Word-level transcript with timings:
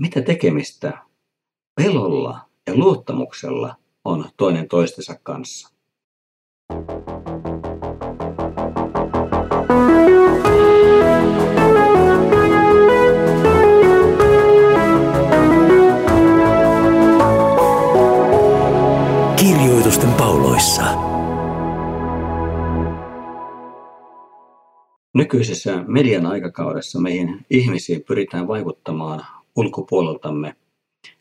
mitä 0.00 0.22
tekemistä 0.22 0.98
pelolla 1.74 2.40
ja 2.66 2.76
luottamuksella 2.76 3.76
on 4.04 4.24
toinen 4.36 4.68
toistensa 4.68 5.14
kanssa. 5.22 5.74
Kirjoitusten 19.36 20.12
pauloissa. 20.12 20.82
Nykyisessä 25.14 25.84
median 25.86 26.26
aikakaudessa 26.26 27.00
meihin 27.00 27.46
ihmisiin 27.50 28.02
pyritään 28.02 28.48
vaikuttamaan 28.48 29.26
ulkopuoleltamme 29.56 30.56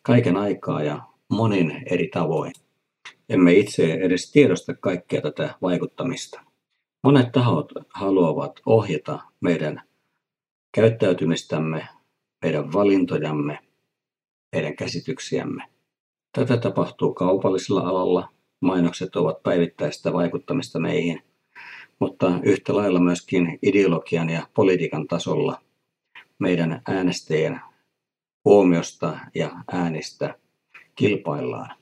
kaiken 0.02 0.38
aikaa 0.38 0.84
ja 0.84 1.02
monin 1.30 1.84
eri 1.85 2.07
tavoin. 2.07 2.53
Emme 3.30 3.53
itse 3.53 3.94
edes 3.94 4.31
tiedosta 4.31 4.73
kaikkea 4.73 5.21
tätä 5.21 5.55
vaikuttamista. 5.62 6.41
Monet 7.04 7.31
tahot 7.31 7.71
haluavat 7.90 8.59
ohjata 8.66 9.20
meidän 9.41 9.81
käyttäytymistämme, 10.71 11.88
meidän 12.41 12.73
valintojamme, 12.73 13.59
meidän 14.55 14.76
käsityksiämme. 14.76 15.63
Tätä 16.31 16.57
tapahtuu 16.57 17.13
kaupallisella 17.13 17.81
alalla. 17.81 18.29
Mainokset 18.59 19.15
ovat 19.15 19.43
päivittäistä 19.43 20.13
vaikuttamista 20.13 20.79
meihin, 20.79 21.23
mutta 21.99 22.40
yhtä 22.43 22.76
lailla 22.76 22.99
myöskin 22.99 23.59
ideologian 23.62 24.29
ja 24.29 24.48
politiikan 24.54 25.07
tasolla 25.07 25.62
meidän 26.40 26.81
äänestäjien 26.88 27.62
huomiosta 28.45 29.20
ja 29.35 29.52
äänistä 29.71 30.35
kilpaillaan. 30.95 31.75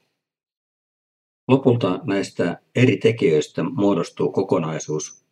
Lopulta 1.47 1.99
näistä 2.03 2.61
eri 2.75 2.97
tekijöistä 2.97 3.63
muodostuu 3.63 4.31
kokonaisuus, 4.31 5.25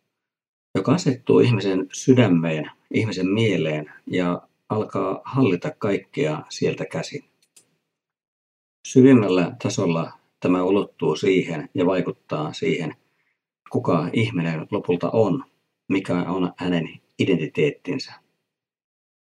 joka 0.74 0.92
asettuu 0.92 1.40
ihmisen 1.40 1.86
sydämeen, 1.92 2.70
ihmisen 2.94 3.28
mieleen 3.28 3.92
ja 4.06 4.42
alkaa 4.68 5.20
hallita 5.24 5.70
kaikkea 5.78 6.42
sieltä 6.48 6.84
käsin. 6.86 7.24
Syvimmällä 8.86 9.56
tasolla 9.62 10.12
tämä 10.40 10.62
ulottuu 10.62 11.16
siihen 11.16 11.68
ja 11.74 11.86
vaikuttaa 11.86 12.52
siihen, 12.52 12.96
kuka 13.70 14.10
ihminen 14.12 14.66
lopulta 14.70 15.10
on, 15.10 15.44
mikä 15.88 16.14
on 16.14 16.52
hänen 16.56 17.00
identiteettinsä. 17.18 18.12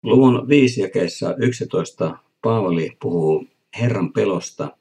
Luvun 0.04 0.48
5 0.48 0.82
jakeessa 0.82 1.36
11 1.38 2.18
Paavali 2.42 2.98
puhuu 3.02 3.48
Herran 3.80 4.14
pelosta, 4.14 4.78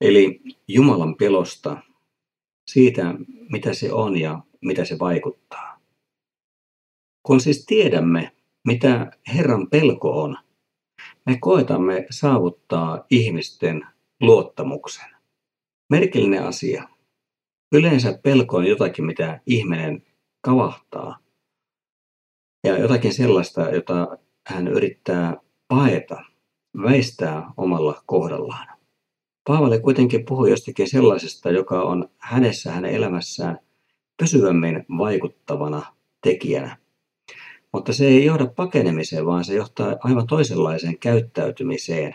eli 0.00 0.40
Jumalan 0.68 1.16
pelosta, 1.16 1.82
siitä 2.70 3.14
mitä 3.50 3.74
se 3.74 3.92
on 3.92 4.16
ja 4.16 4.42
mitä 4.60 4.84
se 4.84 4.98
vaikuttaa. 4.98 5.80
Kun 7.22 7.40
siis 7.40 7.66
tiedämme, 7.66 8.32
mitä 8.66 9.10
Herran 9.34 9.70
pelko 9.70 10.22
on, 10.22 10.36
me 11.26 11.38
koetamme 11.40 12.06
saavuttaa 12.10 13.04
ihmisten 13.10 13.86
luottamuksen. 14.20 15.10
Merkillinen 15.90 16.42
asia. 16.42 16.88
Yleensä 17.72 18.18
pelko 18.22 18.56
on 18.56 18.66
jotakin, 18.66 19.04
mitä 19.04 19.40
ihminen 19.46 20.02
kavahtaa. 20.40 21.21
Ja 22.64 22.78
jotakin 22.78 23.14
sellaista, 23.14 23.60
jota 23.60 24.18
hän 24.46 24.68
yrittää 24.68 25.36
paeta, 25.68 26.22
väistää 26.82 27.52
omalla 27.56 28.02
kohdallaan. 28.06 28.68
Paavali 29.46 29.80
kuitenkin 29.80 30.24
puhuu 30.24 30.46
jostakin 30.46 30.90
sellaisesta, 30.90 31.50
joka 31.50 31.82
on 31.82 32.08
hänessä 32.18 32.72
hänen 32.72 32.94
elämässään 32.94 33.58
pysyvämmin 34.16 34.84
vaikuttavana 34.98 35.82
tekijänä. 36.20 36.76
Mutta 37.72 37.92
se 37.92 38.06
ei 38.06 38.24
johda 38.24 38.46
pakenemiseen, 38.46 39.26
vaan 39.26 39.44
se 39.44 39.54
johtaa 39.54 39.96
aivan 40.00 40.26
toisenlaiseen 40.26 40.98
käyttäytymiseen. 40.98 42.14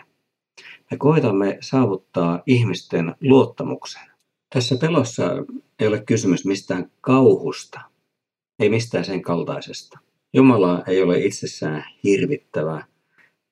Me 0.90 0.96
koetamme 0.96 1.58
saavuttaa 1.60 2.42
ihmisten 2.46 3.14
luottamuksen. 3.20 4.10
Tässä 4.54 4.76
pelossa 4.76 5.24
ei 5.78 5.86
ole 5.88 6.00
kysymys 6.00 6.44
mistään 6.44 6.90
kauhusta, 7.00 7.80
ei 8.58 8.68
mistään 8.68 9.04
sen 9.04 9.22
kaltaisesta. 9.22 9.98
Jumala 10.38 10.84
ei 10.86 11.02
ole 11.02 11.18
itsessään 11.18 11.84
hirvittävä 12.04 12.86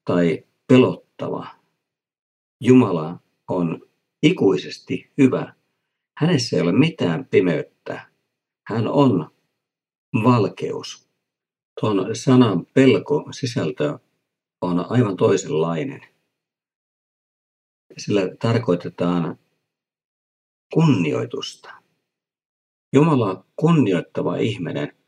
tai 0.04 0.44
pelottava. 0.66 1.46
Jumala 2.60 3.20
on 3.48 3.88
ikuisesti 4.22 5.12
hyvä. 5.18 5.54
Hänessä 6.18 6.56
ei 6.56 6.62
ole 6.62 6.72
mitään 6.72 7.24
pimeyttä. 7.24 8.10
Hän 8.66 8.88
on 8.88 9.30
valkeus. 10.24 11.08
Tuon 11.80 12.16
sanan 12.16 12.66
pelko 12.66 13.28
sisältö 13.30 13.98
on 14.60 14.90
aivan 14.92 15.16
toisenlainen. 15.16 16.00
Sillä 17.98 18.20
tarkoitetaan 18.38 19.38
kunnioitusta. 20.74 21.70
Jumala 22.92 23.44
kunnioittava 23.56 24.36
ihminen 24.36 25.05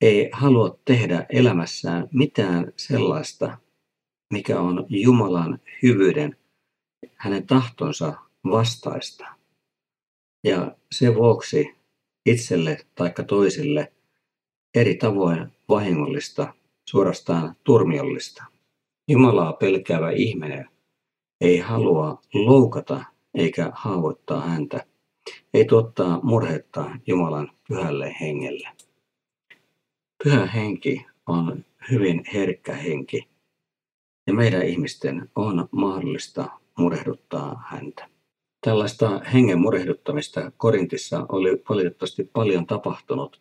ei 0.00 0.30
halua 0.32 0.78
tehdä 0.84 1.26
elämässään 1.28 2.08
mitään 2.12 2.72
sellaista, 2.76 3.58
mikä 4.32 4.60
on 4.60 4.86
Jumalan 4.88 5.58
hyvyyden, 5.82 6.36
hänen 7.16 7.46
tahtonsa 7.46 8.14
vastaista. 8.44 9.26
Ja 10.44 10.76
sen 10.92 11.14
vuoksi 11.14 11.74
itselle 12.26 12.78
tai 12.94 13.12
toisille 13.26 13.92
eri 14.74 14.94
tavoin 14.94 15.52
vahingollista, 15.68 16.54
suorastaan 16.88 17.56
turmiollista. 17.64 18.44
Jumalaa 19.08 19.52
pelkäävä 19.52 20.10
ihminen 20.10 20.68
ei 21.40 21.58
halua 21.58 22.22
loukata 22.34 23.04
eikä 23.34 23.70
haavoittaa 23.74 24.40
häntä, 24.40 24.86
ei 25.54 25.64
tuottaa 25.64 26.20
murhetta 26.22 26.90
Jumalan 27.06 27.50
pyhälle 27.68 28.16
hengelle. 28.20 28.68
Pyhä 30.24 30.46
henki 30.46 31.06
on 31.26 31.64
hyvin 31.90 32.22
herkkä 32.34 32.74
henki, 32.74 33.28
ja 34.26 34.34
meidän 34.34 34.66
ihmisten 34.66 35.30
on 35.36 35.68
mahdollista 35.70 36.50
murehduttaa 36.78 37.64
häntä. 37.66 38.08
Tällaista 38.66 39.18
hengen 39.18 39.60
murehduttamista 39.60 40.52
Korintissa 40.56 41.26
oli 41.28 41.62
valitettavasti 41.68 42.30
paljon 42.32 42.66
tapahtunut, 42.66 43.40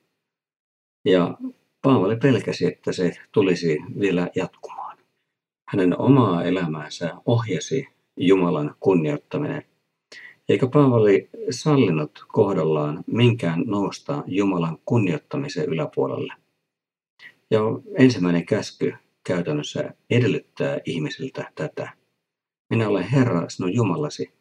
ja 1.06 1.38
Paavali 1.82 2.16
pelkäsi, 2.16 2.66
että 2.66 2.92
se 2.92 3.18
tulisi 3.32 3.78
vielä 4.00 4.30
jatkumaan. 4.36 4.98
Hänen 5.70 6.00
omaa 6.00 6.44
elämäänsä 6.44 7.16
ohjasi 7.26 7.88
Jumalan 8.18 8.76
kunnioittaminen, 8.80 9.64
eikä 10.50 10.68
Paavali 10.68 11.30
sallinut 11.50 12.26
kohdallaan 12.28 13.04
minkään 13.08 13.64
nousta 13.66 14.24
Jumalan 14.28 14.78
kunnioittamisen 14.86 15.66
yläpuolelle. 15.66 16.34
Ja 17.52 17.60
ensimmäinen 17.98 18.46
käsky 18.46 18.94
käytännössä 19.24 19.94
edellyttää 20.10 20.80
ihmisiltä 20.86 21.52
tätä. 21.56 21.90
Minä 22.70 22.88
olen 22.88 23.04
Herra, 23.04 23.50
sinun 23.50 23.74
Jumalasi. 23.74 24.34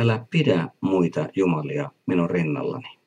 Älä 0.00 0.26
pidä 0.30 0.68
muita 0.80 1.28
jumalia 1.36 1.90
minun 2.06 2.30
rinnallani. 2.30 2.98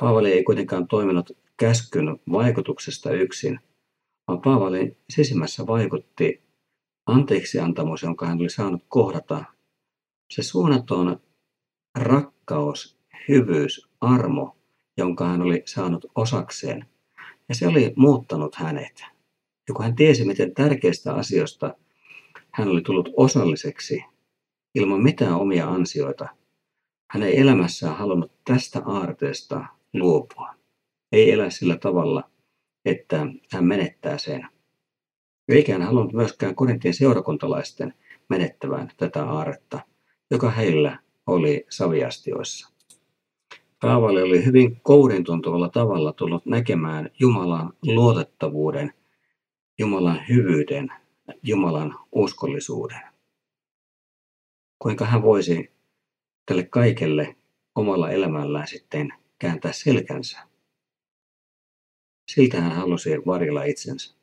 Paavali 0.00 0.32
ei 0.32 0.44
kuitenkaan 0.44 0.88
toiminut 0.88 1.30
käskyn 1.56 2.18
vaikutuksesta 2.32 3.10
yksin, 3.10 3.60
vaan 4.28 4.40
Paavalin 4.40 4.96
sisimmässä 5.10 5.66
vaikutti 5.66 6.42
anteeksiantamus, 7.06 8.02
jonka 8.02 8.26
hän 8.26 8.38
oli 8.38 8.50
saanut 8.50 8.82
kohdata. 8.88 9.44
Se 10.30 10.42
suunnaton 10.42 11.20
rakkaus, 11.98 12.98
hyvyys, 13.28 13.88
armo, 14.00 14.56
jonka 14.96 15.26
hän 15.26 15.42
oli 15.42 15.62
saanut 15.66 16.06
osakseen. 16.14 16.86
Ja 17.48 17.54
se 17.54 17.66
oli 17.66 17.92
muuttanut 17.96 18.54
hänet. 18.54 19.04
Ja 19.68 19.74
kun 19.74 19.84
hän 19.84 19.96
tiesi, 19.96 20.24
miten 20.24 20.54
tärkeistä 20.54 21.14
asioista 21.14 21.74
hän 22.50 22.68
oli 22.68 22.82
tullut 22.82 23.08
osalliseksi 23.16 24.04
ilman 24.74 25.02
mitään 25.02 25.34
omia 25.34 25.68
ansioita, 25.68 26.28
hän 27.10 27.22
ei 27.22 27.40
elämässään 27.40 27.96
halunnut 27.96 28.32
tästä 28.44 28.82
aarteesta 28.84 29.66
luopua. 29.92 30.54
Ei 31.12 31.30
elä 31.30 31.50
sillä 31.50 31.76
tavalla, 31.76 32.30
että 32.84 33.26
hän 33.52 33.64
menettää 33.64 34.18
sen. 34.18 34.48
Eikä 35.48 35.72
hän 35.72 35.82
halunnut 35.82 36.12
myöskään 36.12 36.54
Korintien 36.54 36.94
seurakuntalaisten 36.94 37.94
menettävän 38.28 38.90
tätä 38.96 39.24
aaretta, 39.24 39.80
joka 40.30 40.50
heillä 40.50 40.98
oli 41.26 41.66
saviastioissa. 41.68 42.73
Paavali 43.84 44.22
oli 44.22 44.44
hyvin 44.44 44.80
kourintuntuvalla 44.82 45.68
tavalla 45.68 46.12
tullut 46.12 46.46
näkemään 46.46 47.10
Jumalan 47.18 47.72
luotettavuuden, 47.82 48.92
Jumalan 49.78 50.20
hyvyyden 50.28 50.92
Jumalan 51.42 51.98
uskollisuuden. 52.12 53.00
Kuinka 54.78 55.04
hän 55.04 55.22
voisi 55.22 55.72
tälle 56.46 56.62
kaikelle 56.62 57.36
omalla 57.74 58.10
elämällään 58.10 58.68
sitten 58.68 59.12
kääntää 59.38 59.72
selkänsä. 59.72 60.38
Siltä 62.32 62.60
hän 62.60 62.72
halusi 62.72 63.10
varjella 63.26 63.64
itsensä. 63.64 64.14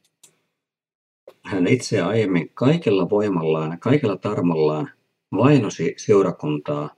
Hän 1.43 1.67
itse 1.67 2.01
aiemmin 2.01 2.49
kaikella 2.53 3.09
voimallaan, 3.09 3.79
kaikella 3.79 4.17
tarmollaan 4.17 4.91
vainosi 5.37 5.93
seurakuntaa, 5.97 6.95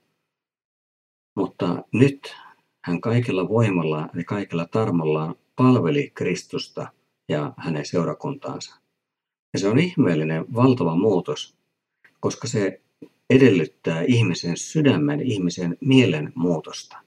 mutta 1.35 1.83
nyt 1.93 2.35
hän 2.83 3.01
kaikella 3.01 3.49
voimallaan 3.49 4.09
ja 4.13 4.23
kaikella 4.23 4.65
tarmollaan 4.65 5.35
palveli 5.55 6.11
Kristusta 6.15 6.87
ja 7.29 7.53
hänen 7.57 7.85
seurakuntaansa. 7.85 8.75
Ja 9.53 9.59
se 9.59 9.67
on 9.67 9.79
ihmeellinen 9.79 10.53
valtava 10.53 10.95
muutos, 10.95 11.55
koska 12.19 12.47
se 12.47 12.81
edellyttää 13.29 14.01
ihmisen 14.01 14.57
sydämen, 14.57 15.21
ihmisen 15.21 15.77
mielen 15.81 16.31
muutosta. 16.35 16.97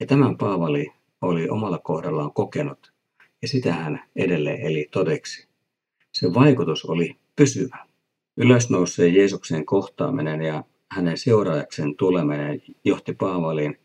Ja 0.00 0.06
tämän 0.06 0.38
Paavali 0.38 0.92
oli 1.20 1.48
omalla 1.48 1.78
kohdallaan 1.78 2.32
kokenut, 2.32 2.92
ja 3.42 3.48
sitä 3.48 3.72
hän 3.72 4.02
edelleen 4.16 4.60
eli 4.60 4.88
todeksi. 4.90 5.48
Se 6.12 6.34
vaikutus 6.34 6.84
oli 6.84 7.16
pysyvä. 7.36 7.86
Ylösnouseen 8.36 9.14
Jeesuksen 9.14 9.66
kohtaaminen 9.66 10.42
ja 10.42 10.64
hänen 10.90 11.18
seuraajaksen 11.18 11.96
tuleminen 11.96 12.62
johti 12.84 13.12
Paavalin 13.12 13.78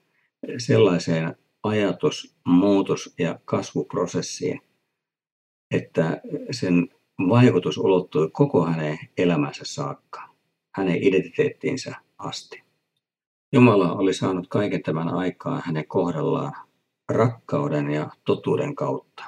sellaiseen 0.57 1.35
ajatus, 1.63 2.35
muutos- 2.45 3.13
ja 3.19 3.39
kasvuprosessiin, 3.45 4.61
että 5.71 6.21
sen 6.51 6.89
vaikutus 7.29 7.77
ulottui 7.77 8.29
koko 8.33 8.65
hänen 8.65 8.99
elämänsä 9.17 9.61
saakka, 9.65 10.29
hänen 10.75 11.03
identiteettiinsä 11.03 11.95
asti. 12.17 12.63
Jumala 13.53 13.93
oli 13.93 14.13
saanut 14.13 14.47
kaiken 14.47 14.83
tämän 14.83 15.09
aikaa 15.09 15.61
hänen 15.65 15.87
kohdallaan 15.87 16.53
rakkauden 17.09 17.91
ja 17.91 18.09
totuuden 18.25 18.75
kautta. 18.75 19.23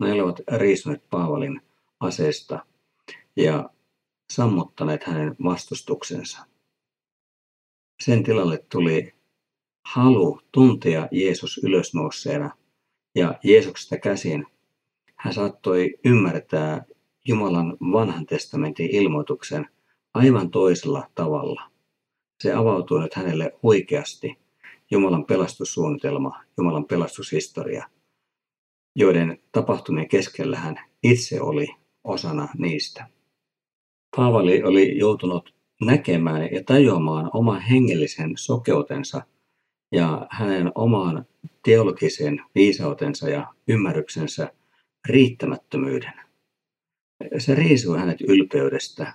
Ne 0.00 0.12
olivat 0.12 0.40
riisuneet 0.56 1.10
Paavalin 1.10 1.60
aseesta 2.00 2.66
ja 3.36 3.70
sammuttaneet 4.32 5.04
hänen 5.04 5.36
vastustuksensa. 5.44 6.46
Sen 8.02 8.22
tilalle 8.22 8.64
tuli 8.68 9.14
halu 9.84 10.40
tuntea 10.52 11.08
Jeesus 11.12 11.60
ylösnouseena 11.64 12.50
ja 13.14 13.38
Jeesuksesta 13.42 13.98
käsin 13.98 14.46
hän 15.16 15.34
saattoi 15.34 15.94
ymmärtää 16.04 16.84
Jumalan 17.28 17.76
vanhan 17.92 18.26
testamentin 18.26 18.90
ilmoituksen 18.90 19.68
aivan 20.14 20.50
toisella 20.50 21.08
tavalla. 21.14 21.62
Se 22.42 22.52
avautui 22.52 23.02
nyt 23.02 23.14
hänelle 23.14 23.52
huikeasti 23.62 24.38
Jumalan 24.90 25.24
pelastussuunnitelma, 25.24 26.40
Jumalan 26.58 26.84
pelastushistoria, 26.84 27.88
joiden 28.96 29.38
tapahtumien 29.52 30.08
keskellä 30.08 30.56
hän 30.58 30.80
itse 31.02 31.40
oli 31.40 31.66
osana 32.04 32.48
niistä. 32.58 33.08
Paavali 34.16 34.62
oli 34.62 34.98
joutunut 34.98 35.54
näkemään 35.80 36.52
ja 36.52 36.64
tajuamaan 36.64 37.30
oman 37.32 37.60
hengellisen 37.60 38.32
sokeutensa 38.36 39.22
ja 39.94 40.26
hänen 40.30 40.72
oman 40.74 41.26
teologisen 41.64 42.40
viisautensa 42.54 43.28
ja 43.28 43.46
ymmärryksensä 43.68 44.52
riittämättömyyden. 45.08 46.12
Se 47.38 47.54
riisui 47.54 47.98
hänet 47.98 48.20
ylpeydestä. 48.20 49.12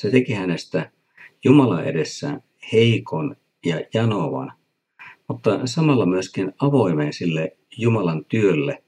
Se 0.00 0.10
teki 0.10 0.32
hänestä 0.32 0.90
Jumala 1.44 1.82
edessä 1.82 2.40
heikon 2.72 3.36
ja 3.66 3.80
janovan, 3.94 4.52
mutta 5.28 5.66
samalla 5.66 6.06
myöskin 6.06 6.52
avoimen 6.58 7.12
sille 7.12 7.56
Jumalan 7.76 8.24
työlle 8.24 8.82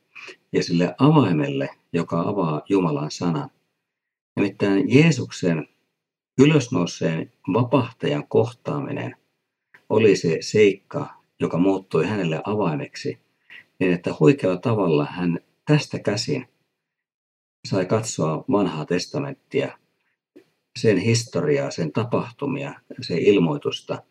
ja 0.53 0.63
sille 0.63 0.95
avaimelle, 0.99 1.69
joka 1.93 2.21
avaa 2.21 2.63
Jumalan 2.69 3.11
sanan. 3.11 3.51
Nimittäin 4.37 4.95
Jeesuksen 4.95 5.69
ylösnouseen 6.39 7.33
vapahtajan 7.53 8.29
kohtaaminen 8.29 9.17
oli 9.89 10.17
se 10.17 10.39
seikka, 10.41 11.24
joka 11.41 11.59
muuttui 11.59 12.07
hänelle 12.07 12.41
avaimeksi, 12.45 13.19
niin 13.79 13.93
että 13.93 14.15
huikealla 14.21 14.59
tavalla 14.59 15.05
hän 15.05 15.41
tästä 15.65 15.99
käsin 15.99 16.47
sai 17.69 17.87
katsoa 17.87 18.45
vanhaa 18.51 18.87
testamenttia, 18.87 19.79
sen 20.79 20.97
historiaa, 20.97 21.71
sen 21.71 21.93
tapahtumia, 21.93 22.81
sen 23.01 23.19
ilmoitusta, 23.19 24.03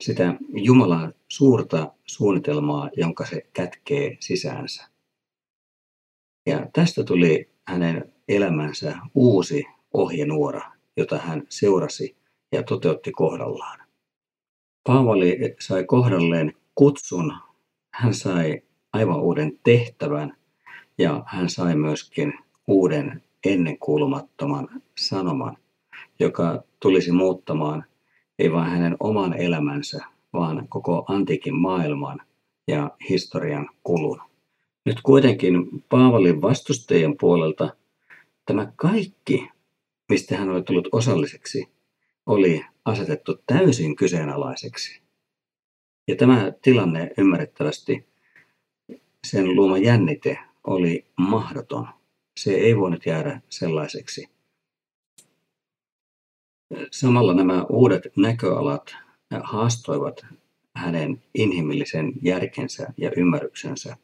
sitä 0.00 0.34
Jumalan 0.48 1.14
suurta 1.28 1.92
suunnitelmaa, 2.06 2.90
jonka 2.96 3.26
se 3.26 3.46
kätkee 3.52 4.16
sisäänsä. 4.20 4.84
Ja 6.46 6.66
tästä 6.72 7.04
tuli 7.04 7.50
hänen 7.68 8.12
elämänsä 8.28 8.98
uusi 9.14 9.64
ohjenuora, 9.92 10.72
jota 10.96 11.18
hän 11.18 11.42
seurasi 11.48 12.16
ja 12.52 12.62
toteutti 12.62 13.12
kohdallaan. 13.12 13.83
Paavali 14.86 15.38
sai 15.60 15.84
kohdalleen 15.84 16.52
kutsun, 16.74 17.32
hän 17.90 18.14
sai 18.14 18.62
aivan 18.92 19.20
uuden 19.20 19.58
tehtävän 19.62 20.36
ja 20.98 21.22
hän 21.26 21.50
sai 21.50 21.76
myöskin 21.76 22.32
uuden 22.66 23.22
ennenkuulumattoman 23.46 24.68
sanoman, 24.98 25.56
joka 26.20 26.62
tulisi 26.80 27.12
muuttamaan 27.12 27.84
ei 28.38 28.52
vain 28.52 28.70
hänen 28.70 28.96
oman 29.00 29.40
elämänsä, 29.40 30.04
vaan 30.32 30.68
koko 30.68 31.04
antiikin 31.08 31.54
maailman 31.54 32.20
ja 32.68 32.90
historian 33.10 33.68
kulun. 33.82 34.20
Nyt 34.84 35.00
kuitenkin 35.02 35.84
Paavalin 35.88 36.42
vastustajien 36.42 37.16
puolelta 37.20 37.76
tämä 38.46 38.72
kaikki, 38.76 39.48
mistä 40.08 40.36
hän 40.36 40.50
oli 40.50 40.62
tullut 40.62 40.88
osalliseksi, 40.92 41.68
oli 42.26 42.64
asetettu 42.84 43.42
täysin 43.46 43.96
kyseenalaiseksi. 43.96 45.02
Ja 46.08 46.16
tämä 46.16 46.52
tilanne 46.62 47.10
ymmärrettävästi, 47.18 48.06
sen 49.26 49.56
luoma 49.56 49.78
jännite 49.78 50.38
oli 50.66 51.06
mahdoton. 51.16 51.88
Se 52.40 52.54
ei 52.54 52.76
voinut 52.76 53.06
jäädä 53.06 53.40
sellaiseksi. 53.48 54.28
Samalla 56.90 57.34
nämä 57.34 57.64
uudet 57.68 58.02
näköalat 58.16 58.96
haastoivat 59.42 60.26
hänen 60.76 61.22
inhimillisen 61.34 62.12
järkensä 62.22 62.92
ja 62.96 63.10
ymmärryksensä. 63.16 63.96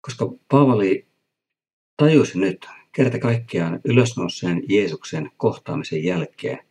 Koska 0.00 0.32
Paavali 0.50 1.06
tajusi 1.96 2.38
nyt 2.38 2.66
kerta 2.92 3.18
kaikkiaan 3.18 3.80
ylösnouseen 3.84 4.62
Jeesuksen 4.68 5.30
kohtaamisen 5.36 6.04
jälkeen, 6.04 6.69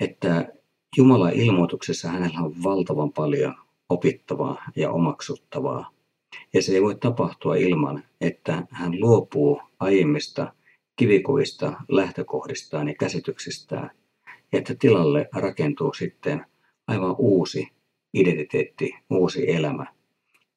että 0.00 0.52
Jumalan 0.96 1.32
ilmoituksessa 1.32 2.08
hänellä 2.08 2.40
on 2.40 2.62
valtavan 2.62 3.12
paljon 3.12 3.54
opittavaa 3.88 4.64
ja 4.76 4.90
omaksuttavaa. 4.90 5.90
Ja 6.54 6.62
se 6.62 6.72
ei 6.72 6.82
voi 6.82 6.94
tapahtua 6.94 7.56
ilman, 7.56 8.04
että 8.20 8.66
hän 8.70 9.00
luopuu 9.00 9.62
aiemmista 9.80 10.52
kivikuvista 10.96 11.72
lähtökohdistaan 11.88 12.88
ja 12.88 12.94
käsityksistään, 12.94 13.90
ja 14.52 14.58
että 14.58 14.74
tilalle 14.74 15.28
rakentuu 15.34 15.94
sitten 15.94 16.46
aivan 16.86 17.14
uusi 17.18 17.68
identiteetti, 18.14 18.94
uusi 19.10 19.50
elämä, 19.50 19.86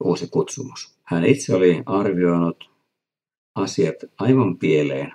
uusi 0.04 0.28
kutsumus. 0.28 0.98
Hän 1.04 1.26
itse 1.26 1.56
oli 1.56 1.84
arvioinut 1.86 2.70
asiat 3.56 3.96
aivan 4.20 4.58
pieleen 4.58 5.14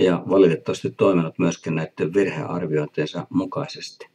ja 0.00 0.22
valitettavasti 0.28 0.90
toiminut 0.90 1.38
myöskin 1.38 1.74
näiden 1.74 2.14
virhearviointiensa 2.14 3.26
mukaisesti. 3.30 4.06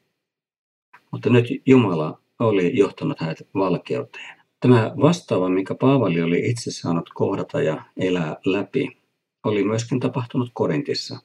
Mutta 1.12 1.30
nyt 1.30 1.46
Jumala 1.65 2.20
oli 2.39 2.77
johtanut 2.77 3.20
hänet 3.20 3.48
valkeuteen. 3.54 4.42
Tämä 4.60 4.94
vastaava, 5.01 5.50
minkä 5.50 5.75
Paavali 5.75 6.22
oli 6.22 6.50
itse 6.50 6.72
saanut 6.72 7.10
kohdata 7.13 7.62
ja 7.62 7.86
elää 7.98 8.38
läpi, 8.46 8.98
oli 9.44 9.63
myöskin 9.63 10.00
tapahtunut 10.00 10.50
Korintissa. 10.54 11.20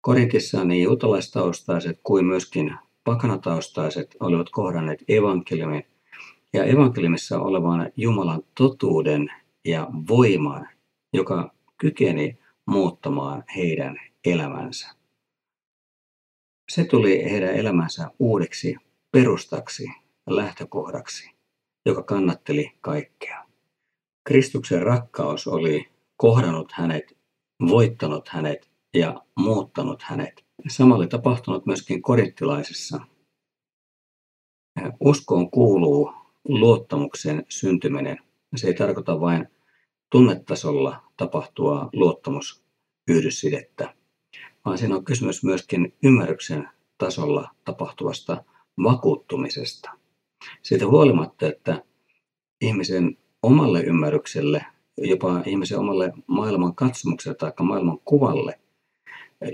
Korintissa 0.00 0.64
niin 0.64 0.82
juutalaistaustaiset 0.82 2.00
kuin 2.02 2.26
myöskin 2.26 2.74
pakanataustaiset 3.04 4.16
olivat 4.20 4.50
kohdanneet 4.50 5.04
evankeliumin 5.08 5.84
ja 6.52 6.64
evankeliumissa 6.64 7.40
olevan 7.40 7.92
Jumalan 7.96 8.42
totuuden 8.54 9.32
ja 9.64 9.88
voiman, 10.08 10.68
joka 11.12 11.52
kykeni 11.78 12.38
muuttamaan 12.68 13.44
heidän 13.56 13.96
elämänsä. 14.24 14.88
Se 16.70 16.84
tuli 16.84 17.30
heidän 17.30 17.54
elämänsä 17.54 18.10
uudeksi 18.18 18.76
perustaksi, 19.10 19.88
lähtökohdaksi, 20.26 21.30
joka 21.86 22.02
kannatteli 22.02 22.72
kaikkea. 22.80 23.44
Kristuksen 24.24 24.82
rakkaus 24.82 25.46
oli 25.46 25.88
kohdannut 26.16 26.72
hänet, 26.72 27.16
voittanut 27.68 28.28
hänet 28.28 28.70
ja 28.94 29.22
muuttanut 29.36 30.02
hänet. 30.02 30.44
Sama 30.68 30.94
oli 30.94 31.06
tapahtunut 31.06 31.66
myöskin 31.66 32.02
korinttilaisissa. 32.02 33.00
Uskoon 35.00 35.50
kuuluu 35.50 36.12
luottamuksen 36.48 37.46
syntyminen. 37.48 38.18
Se 38.56 38.66
ei 38.66 38.74
tarkoita 38.74 39.20
vain 39.20 39.48
tunnetasolla 40.10 41.07
tapahtua 41.18 41.88
luottamusyhdyssidettä, 41.92 43.94
vaan 44.64 44.78
siinä 44.78 44.96
on 44.96 45.04
kysymys 45.04 45.44
myöskin 45.44 45.94
ymmärryksen 46.02 46.68
tasolla 46.98 47.50
tapahtuvasta 47.64 48.44
vakuuttumisesta. 48.82 49.90
Siitä 50.62 50.86
huolimatta, 50.86 51.46
että 51.46 51.82
ihmisen 52.60 53.16
omalle 53.42 53.80
ymmärrykselle, 53.80 54.66
jopa 54.98 55.42
ihmisen 55.46 55.78
omalle 55.78 56.12
maailman 56.26 56.74
katsomukselle 56.74 57.36
tai 57.36 57.52
maailman 57.60 57.98
kuvalle 58.04 58.58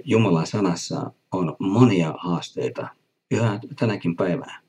Jumalan 0.05 0.47
sanassa 0.47 1.11
on 1.33 1.57
monia 1.59 2.15
haasteita 2.19 2.89
yhä 3.31 3.61
tänäkin 3.79 4.17
päivänä. 4.17 4.61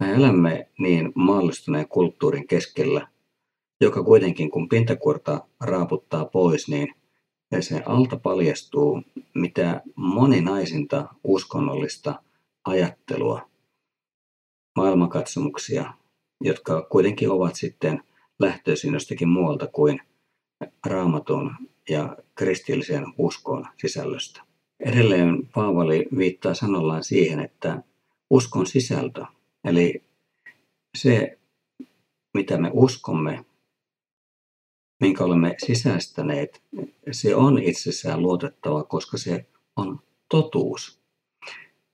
Me 0.00 0.12
elämme 0.12 0.68
niin 0.78 1.12
maallistuneen 1.14 1.88
kulttuurin 1.88 2.46
keskellä, 2.46 3.08
joka 3.80 4.02
kuitenkin 4.02 4.50
kun 4.50 4.68
pintakuorta 4.68 5.40
raaputtaa 5.60 6.24
pois, 6.24 6.68
niin 6.68 6.94
se 7.60 7.82
alta 7.86 8.16
paljastuu 8.16 9.02
mitä 9.34 9.82
moninaisinta 9.96 11.08
uskonnollista 11.24 12.22
ajattelua, 12.64 13.48
maailmankatsomuksia, 14.76 15.94
jotka 16.40 16.82
kuitenkin 16.82 17.30
ovat 17.30 17.54
sitten 17.54 18.02
lähtöisin 18.38 18.92
jostakin 18.92 19.28
muualta 19.28 19.66
kuin 19.66 20.00
raamatun 20.86 21.54
ja 21.88 22.16
kristillisen 22.34 23.04
uskon 23.18 23.66
sisällöstä. 23.80 24.42
Edelleen 24.80 25.48
Paavali 25.54 26.06
viittaa 26.16 26.54
sanollaan 26.54 27.04
siihen, 27.04 27.40
että 27.40 27.82
uskon 28.30 28.66
sisältö, 28.66 29.24
eli 29.64 30.02
se, 30.96 31.38
mitä 32.34 32.58
me 32.58 32.70
uskomme, 32.72 33.44
minkä 35.00 35.24
olemme 35.24 35.54
sisäistäneet, 35.66 36.62
se 37.12 37.36
on 37.36 37.62
itsessään 37.62 38.22
luotettava, 38.22 38.84
koska 38.84 39.18
se 39.18 39.46
on 39.76 40.00
totuus. 40.28 41.00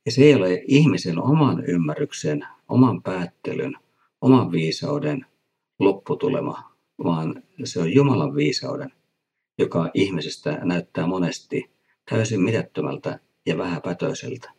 Ja 0.06 0.12
se 0.12 0.22
ei 0.22 0.34
ole 0.34 0.62
ihmisen 0.66 1.22
oman 1.22 1.64
ymmärryksen, 1.64 2.46
oman 2.68 3.02
päättelyn, 3.02 3.76
oman 4.20 4.52
viisauden 4.52 5.26
lopputulema, 5.78 6.72
vaan 7.04 7.42
se 7.64 7.80
on 7.80 7.92
Jumalan 7.92 8.34
viisauden, 8.34 8.92
joka 9.58 9.90
ihmisestä 9.94 10.58
näyttää 10.62 11.06
monesti 11.06 11.70
täysin 12.10 12.40
mitättömältä 12.40 13.20
ja 13.46 13.58
vähäpätöiseltä. 13.58 14.52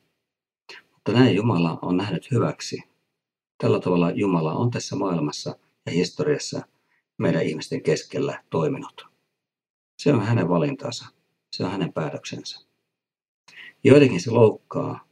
Mutta 0.93 1.11
näin 1.11 1.35
Jumala 1.35 1.79
on 1.81 1.97
nähnyt 1.97 2.31
hyväksi. 2.31 2.83
Tällä 3.57 3.79
tavalla 3.79 4.11
Jumala 4.11 4.53
on 4.53 4.71
tässä 4.71 4.95
maailmassa 4.95 5.55
ja 5.85 5.91
historiassa 5.91 6.67
meidän 7.17 7.43
ihmisten 7.43 7.83
keskellä 7.83 8.43
toiminut. 8.49 9.05
Se 10.01 10.13
on 10.13 10.21
hänen 10.21 10.49
valintansa. 10.49 11.05
Se 11.55 11.65
on 11.65 11.71
hänen 11.71 11.93
päätöksensä. 11.93 12.65
Joitakin 13.83 14.21
se 14.21 14.31
loukkaa, 14.31 15.07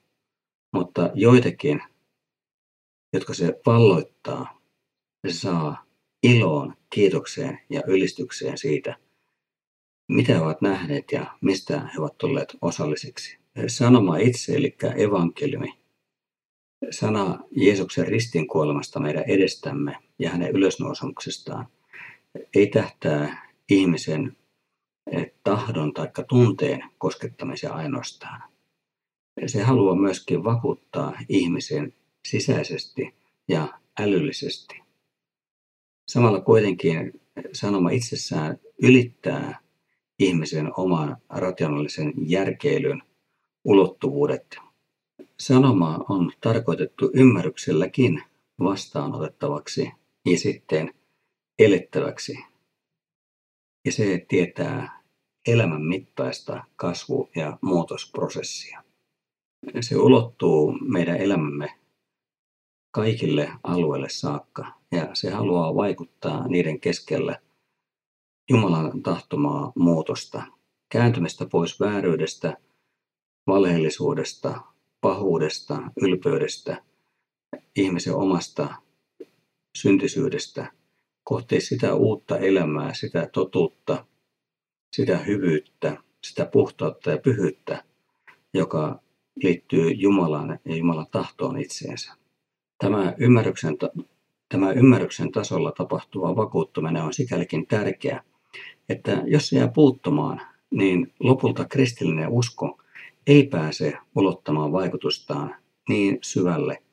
mutta 0.74 1.10
joitakin, 1.13 1.81
jotka 3.13 3.34
se 3.34 3.62
valloittaa, 3.65 4.62
se 5.27 5.34
saa 5.34 5.86
iloon, 6.24 6.74
kiitokseen 6.89 7.60
ja 7.70 7.81
ylistykseen 7.88 8.58
siitä, 8.58 8.98
mitä 10.08 10.34
he 10.34 10.41
ovat 10.41 10.62
nähneet 10.62 11.12
ja 11.12 11.38
mistä 11.41 11.79
he 11.79 12.00
ovat 12.00 12.17
tulleet 12.17 12.58
osallisiksi. 12.62 13.38
Sanoma 13.67 14.17
itse, 14.17 14.55
eli 14.55 14.77
evankeliumi, 14.98 15.81
sana 16.91 17.39
Jeesuksen 17.51 18.08
ristin 18.08 18.48
kuolemasta 18.48 19.00
meidän 19.00 19.24
edestämme 19.27 19.98
ja 20.20 20.29
hänen 20.29 20.51
ylösnousemuksestaan, 20.51 21.67
ei 22.56 22.68
tähtää 22.68 23.52
ihmisen 23.70 24.38
tahdon 25.44 25.94
tai 25.94 26.08
tunteen 26.28 26.84
koskettamisen 26.98 27.72
ainoastaan. 27.72 28.42
Se 29.46 29.64
haluaa 29.64 29.96
myöskin 29.96 30.44
vakuuttaa 30.44 31.14
ihmisen 31.30 31.94
sisäisesti 32.28 33.16
ja 33.48 33.80
älyllisesti. 34.00 34.82
Samalla 36.08 36.42
kuitenkin 36.42 37.22
sanoma 37.54 37.90
itsessään 37.90 38.58
ylittää 38.82 39.60
ihmisen 40.20 40.72
oman 40.78 41.18
rationaalisen 41.30 42.14
järkeilyn 42.18 43.04
ulottuvuudet. 43.64 44.58
Sanoma 45.40 46.06
on 46.10 46.32
tarkoitettu 46.42 47.12
ymmärrykselläkin 47.14 48.24
vastaanotettavaksi 48.60 49.92
ja 50.26 50.38
sitten 50.38 50.94
elettäväksi. 51.65 52.38
Ja 53.86 53.91
se 53.91 54.25
tietää 54.27 55.01
elämän 55.48 55.82
mittaista 55.82 56.63
kasvu- 56.75 57.30
ja 57.36 57.58
muutosprosessia. 57.62 58.84
Se 59.82 59.98
ulottuu 59.98 60.77
meidän 60.82 61.18
elämämme 61.18 61.80
kaikille 62.91 63.51
alueille 63.63 64.10
saakka 64.10 64.74
ja 64.91 65.15
se 65.15 65.30
haluaa 65.30 65.75
vaikuttaa 65.75 66.48
niiden 66.48 66.80
keskellä 66.80 67.39
Jumalan 68.50 69.03
tahtomaa 69.03 69.72
muutosta, 69.75 70.44
kääntymistä 70.89 71.46
pois 71.46 71.80
vääryydestä, 71.80 72.58
valheellisuudesta, 73.48 74.62
pahuudesta, 75.01 75.82
ylpeydestä, 76.01 76.84
ihmisen 77.75 78.15
omasta 78.15 78.75
syntisyydestä 79.77 80.72
kohti 81.24 81.62
sitä 81.62 81.96
uutta 81.96 82.38
elämää, 82.38 82.94
sitä 82.94 83.30
totuutta, 83.34 84.06
sitä 84.96 85.18
hyvyyttä, 85.18 85.98
sitä 86.24 86.46
puhtautta 86.46 87.12
ja 87.12 87.18
pyhyyttä, 87.18 87.84
joka 88.54 89.00
liittyy 89.44 89.92
Jumalaan 89.92 90.60
ja 90.66 90.75
Jumalan 90.75 91.08
tahtoon 91.12 91.58
itseensä. 91.58 92.13
Tämä 92.78 93.13
ymmärryksen, 93.18 93.78
tämä 94.50 94.72
ymmärryksen 94.72 95.32
tasolla 95.32 95.72
tapahtuva 95.72 96.36
vakuuttuminen 96.36 97.04
on 97.04 97.13
sikälikin 97.13 97.68
tärkeä, 97.68 98.24
että 98.90 99.24
jos 99.25 99.50
se 99.50 99.58
jää 99.58 99.68
puuttumaan, 99.68 100.42
niin 100.72 101.13
lopulta 101.20 101.66
kristillinen 101.66 102.30
usko 102.30 102.82
ei 103.28 103.48
pääse 103.48 103.98
ulottamaan 104.16 104.72
vaikutustaan 104.72 105.56
niin 105.90 106.18
syvälle 106.22 106.84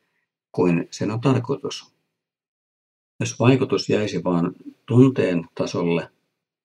kuin 0.52 0.88
sen 0.90 1.10
on 1.10 1.20
tarkoitus. 1.20 1.97
Jos 3.20 3.38
vaikutus 3.38 3.88
jäisi 3.88 4.24
vain 4.24 4.52
tunteen 4.86 5.48
tasolle 5.54 6.10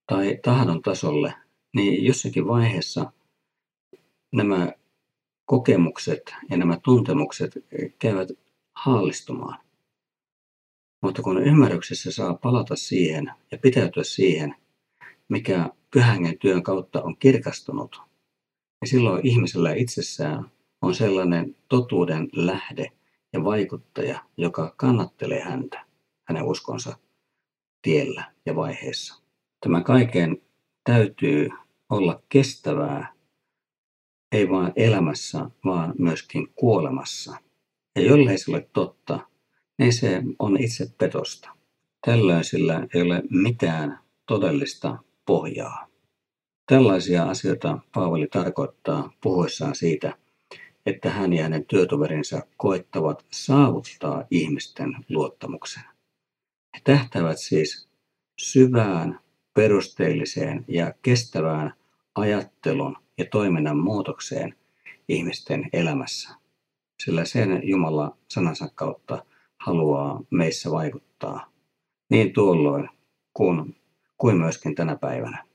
tai 0.08 0.40
tahdon 0.44 0.82
tasolle, 0.82 1.34
niin 1.76 2.06
jossakin 2.06 2.48
vaiheessa 2.48 3.12
nämä 4.32 4.74
kokemukset 5.46 6.36
ja 6.50 6.58
nämä 6.58 6.78
tuntemukset 6.84 7.66
käyvät 8.00 8.30
haallistumaan. 8.76 9.60
Mutta 11.02 11.22
kun 11.22 11.44
ymmärryksessä 11.44 12.12
saa 12.12 12.34
palata 12.34 12.76
siihen 12.76 13.32
ja 13.52 13.58
pitäytyä 13.58 14.04
siihen, 14.04 14.56
mikä 15.30 15.70
pyhängen 15.92 16.40
työn 16.40 16.64
kautta 16.64 17.04
on 17.04 17.18
kirkastunut, 17.18 18.02
niin 18.82 18.90
silloin 18.90 19.28
ihmisellä 19.28 19.74
itsessään 19.74 20.52
on 20.82 20.96
sellainen 20.96 21.56
totuuden 21.70 22.30
lähde 22.34 22.92
ja 23.34 23.44
vaikuttaja, 23.44 24.20
joka 24.38 24.74
kannattelee 24.78 25.42
häntä 25.42 25.93
hänen 26.34 26.50
uskonsa 26.50 26.98
tiellä 27.82 28.32
ja 28.46 28.56
vaiheessa. 28.56 29.24
Tämä 29.60 29.82
kaiken 29.82 30.42
täytyy 30.84 31.50
olla 31.90 32.22
kestävää, 32.30 33.14
ei 34.32 34.50
vain 34.50 34.74
elämässä, 34.76 35.50
vaan 35.66 35.94
myöskin 36.00 36.48
kuolemassa. 36.56 37.38
Ja 37.96 38.02
jollei 38.02 38.38
se 38.38 38.52
ole 38.52 38.70
totta, 38.74 39.20
niin 39.78 39.94
se 39.94 40.24
on 40.40 40.62
itse 40.62 40.88
petosta. 40.98 41.50
Tällöin 42.06 42.44
sillä 42.44 42.88
ei 42.94 43.02
ole 43.02 43.24
mitään 43.30 44.00
todellista 44.26 44.98
pohjaa. 45.26 45.88
Tällaisia 46.66 47.24
asioita 47.24 47.80
Paavali 47.94 48.28
tarkoittaa 48.28 49.14
puhuessaan 49.22 49.76
siitä, 49.76 50.18
että 50.86 51.10
hän 51.10 51.34
ja 51.34 51.44
hänen 51.44 51.66
työtoverinsa 51.66 52.42
koettavat 52.58 53.26
saavuttaa 53.32 54.24
ihmisten 54.32 54.96
luottamuksen. 55.10 55.93
He 56.76 56.82
tähtävät 56.84 57.38
siis 57.38 57.90
syvään, 58.38 59.20
perusteelliseen 59.54 60.66
ja 60.68 60.94
kestävään 61.02 61.74
ajattelun 62.16 62.98
ja 63.18 63.26
toiminnan 63.32 63.78
muutokseen 63.78 64.56
ihmisten 65.08 65.70
elämässä, 65.74 66.30
sillä 67.04 67.26
sen 67.26 67.62
Jumala 67.64 68.18
sanansa 68.28 68.70
kautta 68.76 69.26
haluaa 69.60 70.22
meissä 70.30 70.72
vaikuttaa 70.72 71.52
niin 72.10 72.34
tuolloin 72.34 72.90
kuin, 73.34 73.76
kuin 74.18 74.38
myöskin 74.38 74.76
tänä 74.76 74.96
päivänä. 74.96 75.46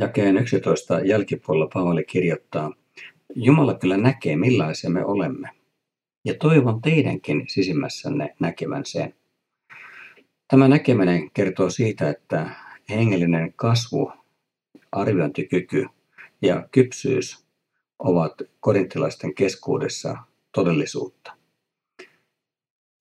Jakeen 0.00 0.38
11 0.38 1.00
jälkipuolella 1.00 1.70
Paavali 1.74 2.04
kirjoittaa, 2.04 2.72
Jumala 3.34 3.74
kyllä 3.74 3.96
näkee 3.96 4.36
millaisia 4.36 4.90
me 4.90 5.04
olemme, 5.04 5.48
ja 6.24 6.34
toivon 6.34 6.82
teidänkin 6.82 7.44
sisimmässänne 7.48 8.34
näkevän 8.40 8.84
sen. 8.84 9.14
Tämä 10.48 10.68
näkeminen 10.68 11.30
kertoo 11.30 11.70
siitä, 11.70 12.10
että 12.10 12.50
hengellinen 12.90 13.52
kasvu, 13.56 14.12
arviointikyky 14.92 15.86
ja 16.42 16.68
kypsyys 16.72 17.46
ovat 17.98 18.34
korintilaisten 18.60 19.34
keskuudessa 19.34 20.16
todellisuutta. 20.52 21.32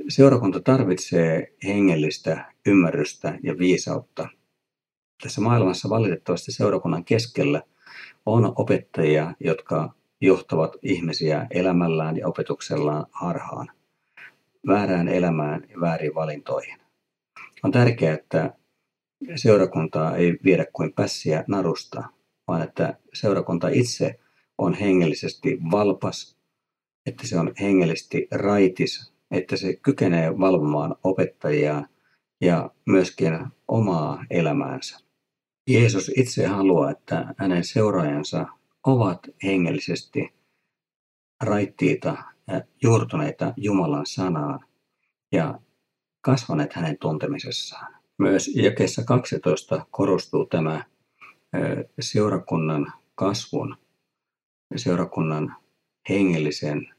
Seurakunta 0.10 0.60
tarvitsee 0.60 1.54
hengellistä 1.64 2.54
ymmärrystä 2.66 3.40
ja 3.44 3.58
viisautta. 3.58 4.30
Tässä 5.24 5.42
maailmassa 5.42 5.90
valitettavasti 5.90 6.52
seurakunnan 6.52 7.06
keskellä 7.06 7.62
on 8.26 8.54
opettajia, 8.56 9.34
jotka 9.40 9.94
johtavat 10.22 10.76
ihmisiä 10.82 11.48
elämällään 11.52 12.18
ja 12.18 12.28
opetuksellaan 12.28 13.06
harhaan, 13.12 13.72
väärään 14.68 15.08
elämään 15.08 15.64
ja 15.70 15.82
väärin 15.82 16.16
valintoihin. 16.16 16.80
On 17.64 17.72
tärkeää, 17.72 18.14
että 18.14 18.54
seurakuntaa 19.36 20.16
ei 20.16 20.38
viedä 20.44 20.66
kuin 20.74 20.94
pässiä 20.94 21.44
narusta, 21.48 22.04
vaan 22.48 22.62
että 22.62 22.98
seurakunta 23.14 23.68
itse 23.68 24.20
on 24.58 24.74
hengellisesti 24.74 25.60
valpas, 25.72 26.38
että 27.06 27.28
se 27.28 27.40
on 27.40 27.54
hengellisesti 27.62 28.28
raitis, 28.32 29.14
että 29.32 29.58
se 29.58 29.76
kykenee 29.76 30.40
valvomaan 30.40 30.96
opettajiaan 31.04 31.88
ja 32.42 32.72
myöskin 32.86 33.40
omaa 33.68 34.26
elämäänsä. 34.30 35.07
Jeesus 35.68 36.12
itse 36.16 36.48
haluaa, 36.48 36.92
että 36.92 37.36
hänen 37.38 37.64
seuraajansa 37.64 38.46
ovat 38.84 39.20
hengellisesti 39.44 40.34
raittiita 41.44 42.18
ja 42.48 42.62
juurtuneita 42.84 43.54
Jumalan 43.58 44.06
sanaan 44.06 44.60
ja 45.32 45.60
kasvaneet 46.22 46.74
hänen 46.74 46.98
tuntemisessaan. 46.98 47.96
Myös 48.18 48.48
jakessa 48.56 49.04
12 49.04 49.86
korostuu 49.92 50.46
tämä 50.46 50.84
seurakunnan 52.00 52.94
kasvun, 53.16 53.78
seurakunnan 54.76 55.56
hengellisen 56.10 56.94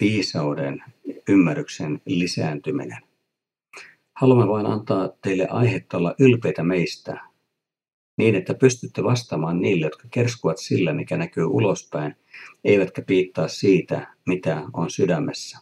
viisauden, 0.00 0.84
ymmärryksen 1.28 2.02
lisääntyminen. 2.06 3.02
Haluamme 4.16 4.48
vain 4.48 4.66
antaa 4.66 5.08
teille 5.22 5.46
aihetta 5.50 5.96
olla 5.96 6.14
ylpeitä 6.18 6.62
meistä, 6.62 7.20
niin 8.16 8.34
että 8.34 8.54
pystytte 8.54 9.04
vastaamaan 9.04 9.60
niille, 9.60 9.86
jotka 9.86 10.08
kerskuvat 10.10 10.58
sillä, 10.58 10.92
mikä 10.92 11.16
näkyy 11.16 11.44
ulospäin, 11.44 12.16
eivätkä 12.64 13.02
piittaa 13.02 13.48
siitä, 13.48 14.14
mitä 14.26 14.62
on 14.72 14.90
sydämessä. 14.90 15.58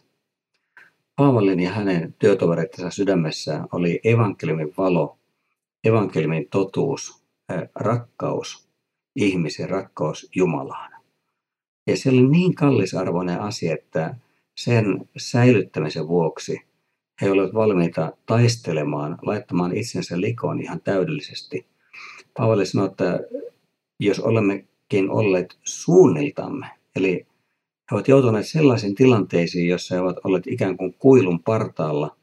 Paavalin 1.15 1.59
ja 1.59 1.71
hänen 1.71 2.15
työtovereittensa 2.19 2.89
sydämessä 2.89 3.67
oli 3.71 3.99
evankeliumin 4.03 4.73
valo, 4.77 5.17
evankeliumin 5.83 6.47
totuus, 6.49 7.23
rakkaus 7.75 8.67
ihmisen, 9.15 9.69
rakkaus 9.69 10.29
Jumalaan. 10.35 10.91
Ja 11.87 11.97
se 11.97 12.09
oli 12.09 12.27
niin 12.27 12.55
kallisarvoinen 12.55 13.41
asia, 13.41 13.73
että 13.73 14.15
sen 14.57 15.09
säilyttämisen 15.17 16.07
vuoksi 16.07 16.61
he 17.21 17.31
olivat 17.31 17.53
valmiita 17.53 18.11
taistelemaan, 18.25 19.17
laittamaan 19.21 19.77
itsensä 19.77 20.21
likoon 20.21 20.61
ihan 20.61 20.81
täydellisesti. 20.81 21.65
Paavali 22.37 22.65
sanoi, 22.65 22.87
että 22.87 23.19
jos 23.99 24.19
olemmekin 24.19 25.09
olleet 25.09 25.57
suunniltamme, 25.63 26.67
eli 26.95 27.27
he 27.91 27.95
ovat 27.95 28.07
joutuneet 28.07 28.47
sellaisiin 28.47 28.95
tilanteisiin, 28.95 29.67
joissa 29.67 29.95
he 29.95 30.01
ovat 30.01 30.17
olleet 30.23 30.47
ikään 30.47 30.77
kuin 30.77 30.93
kuilun 30.93 31.43
partaalla. 31.43 32.17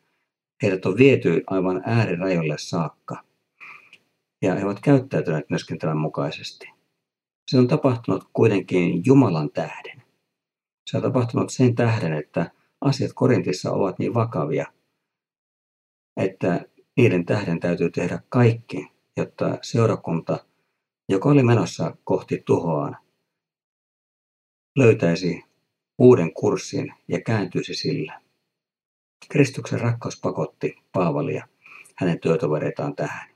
Heidät 0.63 0.87
on 0.87 0.97
viety 0.97 1.43
aivan 1.47 1.83
äärirajoille 1.87 2.59
saakka. 2.59 3.25
Ja 4.43 4.55
he 4.55 4.65
ovat 4.65 4.81
käyttäytyneet 4.81 5.51
myöskin 5.51 5.79
tämän 5.79 5.97
mukaisesti. 5.97 6.69
Se 7.51 7.59
on 7.59 7.69
tapahtunut 7.69 8.25
kuitenkin 8.33 9.03
Jumalan 9.07 9.51
tähden. 9.51 10.03
Se 10.91 10.97
on 10.97 11.03
tapahtunut 11.03 11.53
sen 11.53 11.75
tähden, 11.75 12.13
että 12.13 12.51
asiat 12.81 13.13
Korintissa 13.15 13.73
ovat 13.73 13.99
niin 13.99 14.15
vakavia, 14.15 14.67
että 16.17 16.65
niiden 16.97 17.25
tähden 17.25 17.61
täytyy 17.61 17.91
tehdä 17.91 18.23
kaikki, 18.29 18.92
jotta 19.17 19.59
seurakunta, 19.63 20.45
joka 21.09 21.29
oli 21.29 21.43
menossa 21.43 21.97
kohti 22.05 22.43
tuhoaan, 22.47 22.97
löytäisi 24.79 25.45
uuden 25.99 26.35
kurssin 26.35 26.95
ja 27.09 27.21
kääntyisi 27.21 27.75
sillä. 27.75 28.21
Kristuksen 29.29 29.81
rakkaus 29.81 30.21
pakotti 30.21 30.77
Paavalia 30.93 31.49
hänen 31.97 32.21
työtovereitaan 32.21 32.97
tähän. 32.97 33.29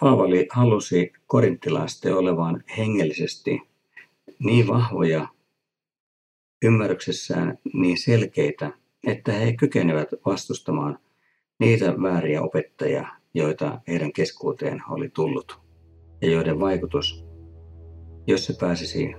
Paavali 0.00 0.46
halusi 0.50 1.12
korinttilaisten 1.26 2.14
olevan 2.14 2.64
hengellisesti 2.78 3.60
niin 4.38 4.66
vahvoja, 4.66 5.28
ymmärryksessään 6.64 7.58
niin 7.72 7.98
selkeitä, 7.98 8.70
että 9.06 9.32
he 9.32 9.52
kykenevät 9.52 10.08
vastustamaan 10.26 10.98
niitä 11.58 12.02
vääriä 12.02 12.42
opettajia, 12.42 13.08
joita 13.34 13.80
heidän 13.88 14.12
keskuuteen 14.12 14.82
oli 14.90 15.08
tullut, 15.08 15.58
ja 16.22 16.30
joiden 16.30 16.60
vaikutus, 16.60 17.24
jos 18.26 18.46
se 18.46 18.54
pääsisi 18.60 19.14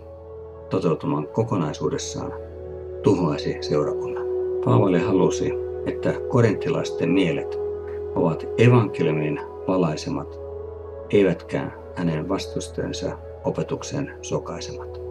toteutumaan 0.70 1.28
kokonaisuudessaan, 1.28 2.32
tuhoaisi 3.04 3.58
seurakunnan. 3.62 4.26
Paavali 4.66 5.00
halusi, 5.00 5.52
että 5.86 6.14
korinttilaisten 6.30 7.10
mielet 7.10 7.56
ovat 8.16 8.46
evankeliumin 8.58 9.40
valaisemat, 9.68 10.40
eivätkä 11.10 11.72
hänen 11.96 12.30
vastustensa 12.30 13.18
opetuksen 13.44 14.18
sokaisemat. 14.22 15.03